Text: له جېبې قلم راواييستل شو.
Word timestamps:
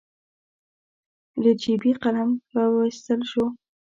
له 1.43 1.51
جېبې 1.61 1.91
قلم 2.03 2.29
راواييستل 2.55 3.21
شو. 3.31 3.45